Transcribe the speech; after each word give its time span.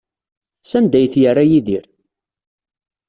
Sanda 0.69 0.97
ay 0.99 1.07
t-yerra 1.13 1.43
Yidir? 1.49 1.85